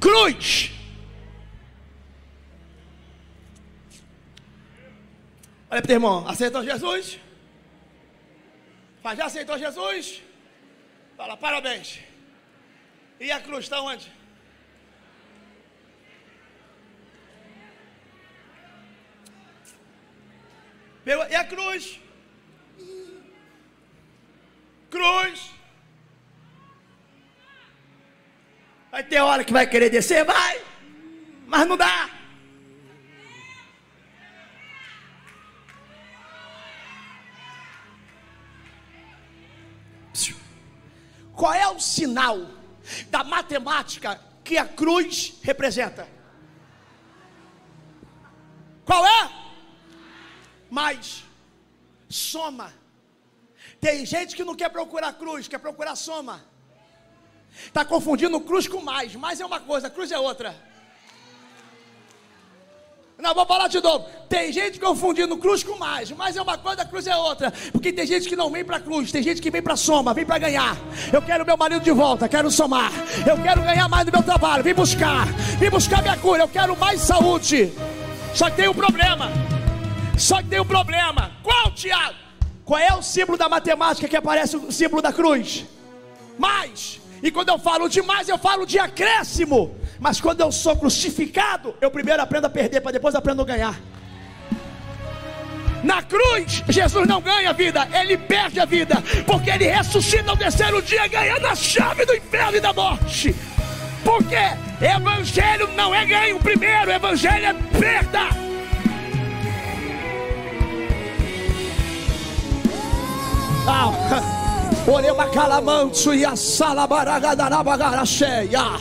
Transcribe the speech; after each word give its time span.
cruz. 0.00 0.72
Olha 5.70 5.82
para 5.82 5.90
o 5.90 5.94
irmão, 5.94 6.28
aceitou 6.28 6.64
Jesus? 6.64 7.18
Mas 9.02 9.18
já 9.18 9.26
aceitou 9.26 9.58
Jesus? 9.58 10.22
Fala, 11.16 11.36
parabéns. 11.36 12.00
E 13.18 13.30
a 13.30 13.40
cruz 13.40 13.64
está 13.64 13.80
onde? 13.80 14.10
E 21.06 21.34
a 21.36 21.44
cruz? 21.44 22.00
Cruz. 24.90 25.55
Vai 28.96 29.04
ter 29.04 29.20
hora 29.20 29.44
que 29.44 29.52
vai 29.52 29.66
querer 29.66 29.90
descer? 29.90 30.24
Vai. 30.24 30.64
Mas 31.46 31.68
não 31.68 31.76
dá. 31.76 32.08
Qual 41.34 41.52
é 41.52 41.68
o 41.68 41.78
sinal 41.78 42.38
da 43.10 43.22
matemática 43.22 44.18
que 44.42 44.56
a 44.56 44.64
cruz 44.64 45.34
representa? 45.42 46.08
Qual 48.82 49.06
é? 49.06 49.30
Mais. 50.70 51.22
Soma. 52.08 52.72
Tem 53.78 54.06
gente 54.06 54.34
que 54.34 54.42
não 54.42 54.54
quer 54.54 54.70
procurar 54.70 55.12
cruz, 55.12 55.46
quer 55.46 55.58
procurar 55.58 55.96
soma. 55.96 56.55
Está 57.66 57.84
confundindo 57.84 58.40
cruz 58.40 58.68
com 58.68 58.80
mais. 58.80 59.14
Mais 59.14 59.40
é 59.40 59.46
uma 59.46 59.60
coisa, 59.60 59.88
cruz 59.90 60.12
é 60.12 60.18
outra. 60.18 60.54
Não, 63.18 63.34
vou 63.34 63.46
falar 63.46 63.68
de 63.68 63.80
novo. 63.80 64.04
Tem 64.28 64.52
gente 64.52 64.78
confundindo 64.78 65.38
cruz 65.38 65.62
com 65.62 65.78
mais. 65.78 66.10
Mais 66.10 66.36
é 66.36 66.42
uma 66.42 66.58
coisa, 66.58 66.84
cruz 66.84 67.06
é 67.06 67.16
outra. 67.16 67.50
Porque 67.72 67.90
tem 67.90 68.06
gente 68.06 68.28
que 68.28 68.36
não 68.36 68.50
vem 68.50 68.62
para 68.62 68.78
cruz, 68.78 69.10
tem 69.10 69.22
gente 69.22 69.40
que 69.40 69.50
vem 69.50 69.62
para 69.62 69.74
soma, 69.74 70.12
vem 70.12 70.26
para 70.26 70.38
ganhar. 70.38 70.76
Eu 71.10 71.22
quero 71.22 71.44
meu 71.44 71.56
marido 71.56 71.82
de 71.82 71.92
volta, 71.92 72.28
quero 72.28 72.50
somar. 72.50 72.92
Eu 73.26 73.42
quero 73.42 73.62
ganhar 73.62 73.88
mais 73.88 74.04
no 74.04 74.12
meu 74.12 74.22
trabalho, 74.22 74.62
vim 74.62 74.74
buscar. 74.74 75.26
Vim 75.58 75.70
buscar 75.70 76.02
minha 76.02 76.16
cura, 76.18 76.42
eu 76.42 76.48
quero 76.48 76.76
mais 76.76 77.00
saúde. 77.00 77.72
Só 78.34 78.50
que 78.50 78.56
tem 78.56 78.68
um 78.68 78.74
problema. 78.74 79.30
Só 80.18 80.42
que 80.42 80.48
tem 80.48 80.60
um 80.60 80.66
problema. 80.66 81.32
Qual, 81.42 81.70
Tiago? 81.72 82.16
Qual 82.66 82.78
é 82.78 82.94
o 82.94 83.00
símbolo 83.00 83.38
da 83.38 83.48
matemática 83.48 84.08
que 84.08 84.16
aparece 84.16 84.56
o 84.56 84.70
símbolo 84.70 85.00
da 85.00 85.12
cruz? 85.12 85.64
Mais. 86.38 87.00
E 87.22 87.30
quando 87.30 87.48
eu 87.48 87.58
falo 87.58 87.88
de 87.88 88.02
mais, 88.02 88.28
eu 88.28 88.38
falo 88.38 88.66
de 88.66 88.78
acréscimo. 88.78 89.76
Mas 89.98 90.20
quando 90.20 90.40
eu 90.40 90.52
sou 90.52 90.76
crucificado, 90.76 91.74
eu 91.80 91.90
primeiro 91.90 92.22
aprendo 92.22 92.46
a 92.46 92.50
perder, 92.50 92.80
para 92.80 92.92
depois 92.92 93.14
aprendo 93.14 93.42
a 93.42 93.44
ganhar. 93.44 93.80
Na 95.82 96.02
cruz, 96.02 96.64
Jesus 96.68 97.06
não 97.06 97.20
ganha 97.20 97.50
a 97.50 97.52
vida, 97.52 97.88
ele 97.92 98.16
perde 98.16 98.58
a 98.58 98.64
vida, 98.64 98.96
porque 99.24 99.50
ele 99.50 99.66
ressuscita 99.66 100.30
ao 100.30 100.36
terceiro 100.36 100.82
dia, 100.82 101.06
ganhando 101.06 101.46
a 101.46 101.54
chave 101.54 102.04
do 102.04 102.14
inferno 102.14 102.56
e 102.56 102.60
da 102.60 102.72
morte. 102.72 103.34
Porque 104.02 104.36
evangelho 104.84 105.68
não 105.76 105.94
é 105.94 106.04
ganho 106.04 106.38
primeiro, 106.40 106.90
evangelho 106.90 107.46
é 107.46 107.54
perda. 107.78 108.46
Ah. 113.68 114.35
E 118.50 118.56
a. 118.56 118.78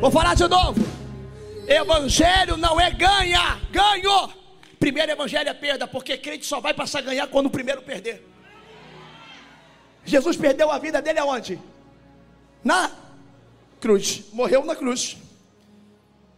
Vou 0.00 0.10
falar 0.10 0.34
de 0.34 0.48
novo. 0.48 0.80
Evangelho 1.66 2.56
não 2.56 2.80
é 2.80 2.90
ganha, 2.90 3.60
ganho. 3.70 4.30
Primeiro 4.78 5.12
evangelho 5.12 5.48
é 5.48 5.54
perda, 5.54 5.86
porque 5.86 6.16
crente 6.16 6.46
só 6.46 6.60
vai 6.60 6.72
passar 6.72 7.00
a 7.00 7.02
ganhar 7.02 7.26
quando 7.26 7.46
o 7.46 7.50
primeiro 7.50 7.82
perder. 7.82 8.26
Jesus 10.04 10.36
perdeu 10.36 10.70
a 10.70 10.78
vida 10.78 11.02
dele 11.02 11.18
aonde? 11.18 11.60
Na 12.64 12.90
cruz. 13.80 14.24
Morreu 14.32 14.64
na 14.64 14.74
cruz. 14.74 15.18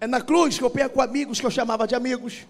É 0.00 0.06
na 0.06 0.20
cruz 0.20 0.58
que 0.58 0.64
eu 0.64 0.70
perco 0.70 1.00
amigos 1.00 1.38
que 1.38 1.46
eu 1.46 1.50
chamava 1.50 1.86
de 1.86 1.94
amigos. 1.94 2.46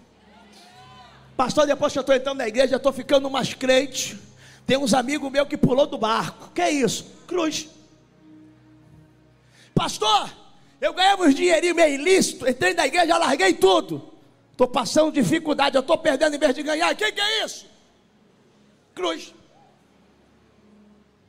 Pastor, 1.37 1.67
depois 1.67 1.93
que 1.93 1.99
eu 1.99 2.01
estou 2.01 2.15
entrando 2.15 2.39
na 2.39 2.47
igreja, 2.47 2.77
estou 2.77 2.91
ficando 2.91 3.29
mais 3.29 3.53
crente. 3.53 4.17
Tem 4.65 4.77
uns 4.77 4.93
amigos 4.93 5.31
meus 5.31 5.47
que 5.47 5.57
pulou 5.57 5.87
do 5.87 5.97
barco. 5.97 6.51
Que 6.53 6.61
é 6.61 6.71
isso? 6.71 7.05
Cruz. 7.27 7.67
Pastor, 9.73 10.31
eu 10.79 10.93
ganhava 10.93 11.23
uns 11.23 11.35
dinheirinho 11.35 11.75
meio 11.75 11.95
ilícito, 11.95 12.47
entrei 12.47 12.73
na 12.73 12.87
igreja, 12.87 13.17
larguei 13.17 13.53
tudo. 13.53 14.11
Estou 14.51 14.67
passando 14.67 15.11
dificuldade, 15.11 15.75
eu 15.75 15.81
estou 15.81 15.97
perdendo 15.97 16.35
em 16.35 16.39
vez 16.39 16.53
de 16.53 16.63
ganhar. 16.63 16.93
Que, 16.95 17.11
que 17.11 17.21
é 17.21 17.45
isso? 17.45 17.65
Cruz. 18.93 19.33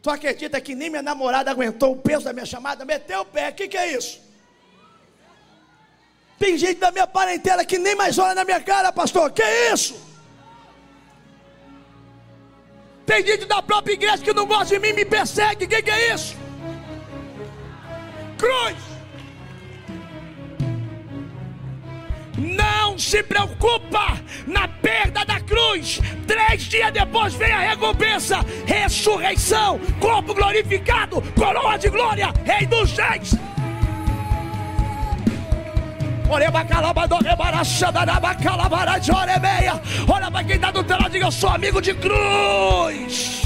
Tu 0.03 0.11
acredita 0.11 0.61
que 0.61 0.75
nem 0.75 0.91
minha 0.91 1.03
namorada 1.03 1.51
aguentou 1.51 1.93
o 1.93 1.97
peso 1.97 2.25
da 2.25 2.33
minha 2.33 2.45
chamada? 2.45 2.85
Meteu 2.85 3.21
o 3.21 3.25
pé, 3.25 3.53
que, 3.53 3.69
que 3.69 3.77
é 3.77 3.97
isso? 3.97 4.21
Tem 6.39 6.59
gente 6.59 6.81
da 6.81 6.91
minha 6.91 7.07
parentela 7.07 7.65
que 7.65 7.79
nem 7.79 7.95
mais 7.95 8.19
olha 8.19 8.35
na 8.35 8.45
minha 8.45 8.61
cara, 8.61 8.93
pastor. 8.93 9.31
Que 9.31 9.43
é 9.43 9.73
isso? 9.73 9.95
Tem 13.05 13.25
gente 13.27 13.47
da 13.47 13.61
própria 13.61 13.95
igreja 13.95 14.19
que 14.19 14.33
não 14.33 14.47
gosta 14.47 14.67
de 14.67 14.79
mim, 14.79 14.93
me 14.93 15.05
persegue. 15.05 15.65
O 15.65 15.69
que, 15.69 15.83
que 15.83 15.91
é 15.91 16.15
isso? 16.15 16.37
Cruz. 18.39 18.77
Não 22.39 22.99
se 22.99 23.23
preocupa 23.23 24.19
na 24.47 24.67
perda 24.67 25.25
da 25.25 25.41
cruz. 25.41 26.01
Três 26.27 26.63
dias 26.63 26.93
depois 26.93 27.35
vem 27.35 27.53
a 27.53 27.61
recompensa, 27.61 28.45
ressurreição, 28.67 29.79
corpo 30.01 30.35
glorificado, 30.35 31.23
coroa 31.39 31.77
de 31.77 31.89
glória, 31.89 32.33
rei 32.45 32.67
dos 32.67 32.97
reis. 32.97 33.35
Olha 40.09 40.31
para 40.31 40.45
quem 40.45 40.57
está 40.57 40.71
do 40.71 40.83
teu 40.83 40.97
lado, 40.97 41.11
diga: 41.11 41.27
Eu 41.27 41.31
sou 41.31 41.51
amigo 41.51 41.81
de 41.83 41.93
cruz. 41.93 43.42